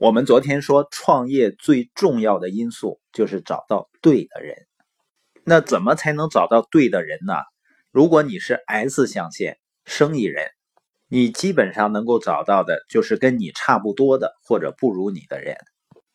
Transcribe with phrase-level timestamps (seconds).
[0.00, 4.56] 我们昨天说，创业最重要的因素就是找到对的人。
[5.44, 7.34] 那怎么才能找到对的人呢？
[7.90, 10.48] 如果你是 S 象限生意人，
[11.06, 15.58] 你基本上能够找到的就是跟你差不多的或者不如你的人。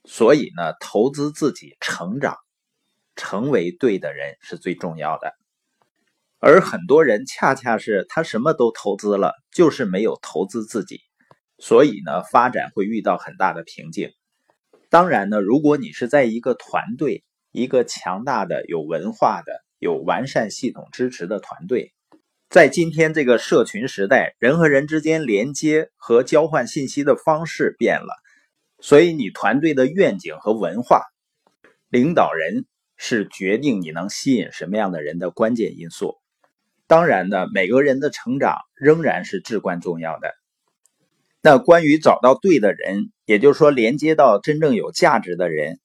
[0.03, 2.37] 所以呢，投资自己成长，
[3.15, 5.31] 成为对的人是最重要的。
[6.39, 11.01] 而很多人恰恰是他什么都投资了，就是没有投资自己。
[11.57, 14.11] 所以呢，发展会遇到很大的瓶颈。
[14.89, 21.93] 当然呢，如果你是在一个团队，一个强大的、有文化的、有完善系统支持的团队，
[22.49, 28.13] 在今天这个社群时代，人和人之间连接和交换信息的方式变了，
[28.79, 31.01] 所以你团队的愿景和文化，
[31.89, 32.65] 领导人
[32.97, 36.15] 是决定你能吸引什么样的人的关键因素。
[36.87, 40.33] 当然呢，每个人的成长仍然是至关重要的。
[41.45, 45.79] 那关于找到对的人，也就是说连接到真正有价值的人，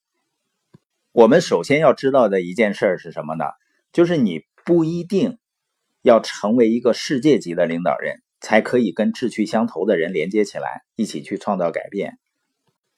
[1.13, 3.45] 我们首先要知道的一件事是什么呢？
[3.93, 5.37] 就是你不一定
[6.01, 12.17] 要成为一个世界级的领导人，才可以跟志趣相投的人连接起来，一起去创造改变。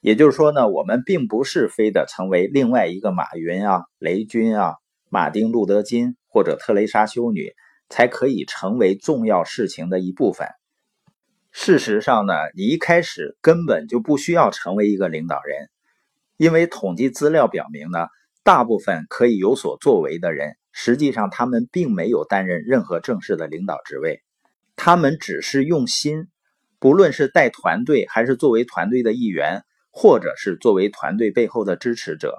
[0.00, 4.76] 也就是说呢，我们并不是非得成为另外一个马云啊、雷军啊、
[5.08, 7.54] 马丁路德金或者特蕾莎修女，
[7.88, 10.46] 才可以成为重要事情的一部分。
[11.52, 15.68] 事实上呢，你一开始根本就不需要成为一个领导人，
[16.38, 18.08] 因为统计资料表明呢，
[18.42, 24.22] 大部分可以有所作为的人，实际上他们并没有担任任何正式的领导职位，
[24.76, 26.26] 他们只是用心，
[26.78, 32.38] 不论是带团队，还是作为团队的一员，或者是作为团队背后的支持者。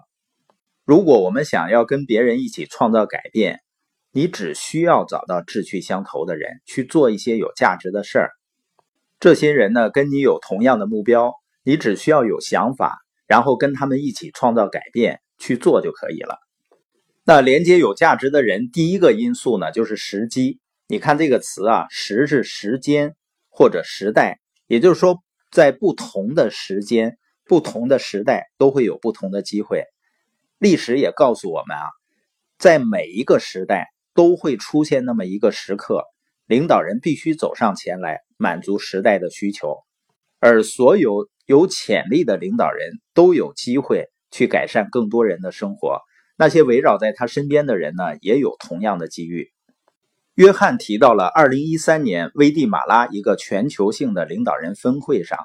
[0.85, 3.61] 如果我们想要跟别人一起创造改变，
[4.11, 8.31] 你只需要找到志趣相投的人，去做一些有价值的事儿。
[9.23, 16.39] 这些人呢，跟你有同样的目标，你只需要有想法，然后跟他们一起创造改变去做就可以了。
[17.23, 20.59] 那连接有价值的人，第一个因素呢，就是时机。
[20.89, 23.15] 你看这个词啊，时是时间
[23.47, 25.23] 或者时代，也就是说，
[25.53, 29.85] 在不同的时间、不同的时代，都会有不同的机会。
[30.57, 31.85] 历史也告诉我们啊，
[32.57, 36.03] 在每一个时代都会出现那么一个时刻。
[36.45, 39.77] 领导人必须走上前来，满足时代的需求，
[40.39, 46.01] 而所有有潜力的领导人都有机会去改善更多人的生活。
[46.35, 49.51] 那些围绕在他身边的人呢，也有同样的机遇。
[50.35, 55.37] 约翰提到了2013年危地马拉一个全球性的领导人峰会上，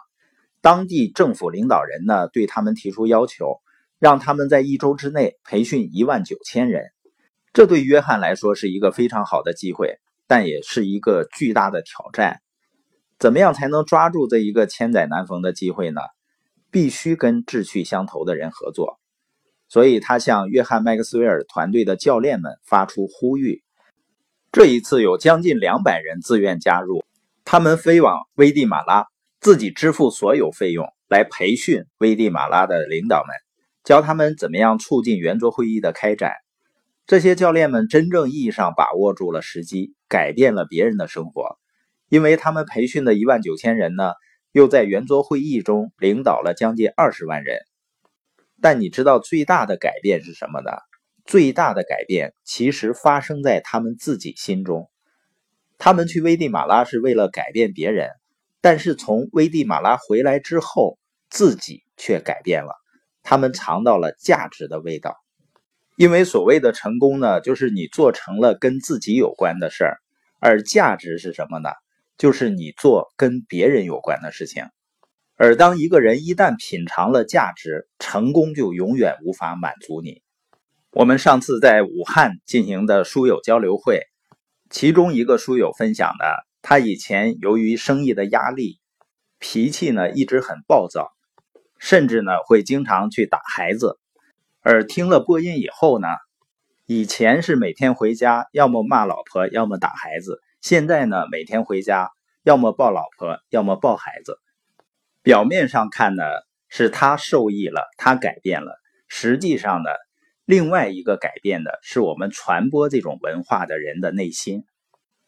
[0.60, 3.60] 当地政府领导人呢对他们提出要求，
[3.98, 6.86] 让他们在一周之内培训一万九千人。
[7.52, 9.98] 这对约翰来说是一个非常好的机会。
[10.28, 12.40] 但也是一个巨大的挑战。
[13.18, 16.00] 怎么样才能抓住这一个千载难逢的机会呢？
[16.70, 19.00] 必须跟志趣相投的人合作。
[19.68, 23.62] 所以他向约翰·麦克斯韦尔团队的教练们发出呼吁。
[24.52, 27.04] 这一次有将近两百人自愿加入，
[27.44, 29.06] 他们飞往危地马拉，
[29.40, 33.34] 自己支付所有费用来培训危地马拉的领导们，
[33.84, 36.32] 教他们怎么样促进圆桌会议的开展。
[37.08, 41.58] 这些教练们真正意义上把握住了时机，改变了别人的生活，
[42.10, 44.12] 因为他们培训的一万九千人呢，
[44.52, 47.60] 又在圆桌会议中领导了将近二十万人。
[48.60, 50.70] 但你知道最大的改变是什么呢？
[51.24, 54.90] 最大的改变其实发生在他们自己心中。
[55.78, 58.10] 他们去危地马拉是为了改变别人，
[58.60, 60.98] 但是从危地马拉回来之后，
[61.30, 62.74] 自己却改变了。
[63.22, 65.16] 他们尝到了价值的味道。
[65.98, 69.98] 因为所谓的成功呢，就是你做成了跟自己有关的事儿，
[70.38, 71.70] 而价值是什么呢？
[72.16, 74.62] 就是你做跟别人有关的事情。
[75.34, 80.22] 而当一个人一旦品尝了价值，成功就永远无法满足你。
[80.92, 84.02] 我们上次在武汉进行的书友交流会，
[84.70, 88.78] 其中一个书友分享的，他以前由于生意的压力，
[89.40, 91.10] 脾气呢一直很暴躁，
[91.76, 93.98] 甚至呢会经常去打孩子。
[94.70, 96.08] 而听了播音以后呢，
[96.84, 100.42] 以前是每天回家要么骂老婆，要么打孩子。
[100.60, 102.10] 现在呢，每天回家
[102.42, 104.36] 要么抱老婆，要么抱孩子。
[105.22, 106.22] 表面上看呢，
[106.68, 108.78] 是他受益了，他改变了。
[109.08, 109.88] 实际上呢，
[110.44, 114.64] 另外一个改变的是我们传播这种文化的人的内心，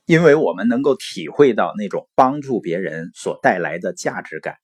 [0.05, 4.57] 因为我们能够体会到那种帮助别人所带来的价值感。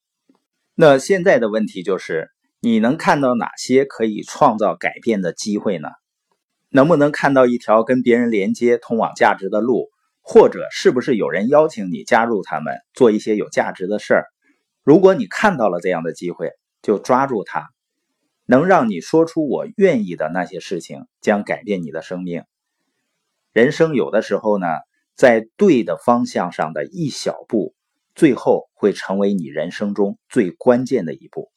[0.75, 2.31] 那现在的问题就是。
[2.67, 5.89] 你能看到哪些可以创造改变的机会呢？
[6.69, 9.89] 能不能看到一条跟别人连接通往价值的路
[10.21, 14.25] 或者是不是有人邀请你加入他们做一些有价值的事儿？
[14.83, 16.51] 如果你看到了这样的机会
[16.83, 17.69] 就抓住它
[18.47, 22.43] 能让你说出我愿意的那些事情将改变你的生命。
[23.53, 24.67] 人生有的时候呢
[25.15, 27.77] 在对的方向上的一小步
[28.17, 31.53] 最后会成为你人生中最关键的一步。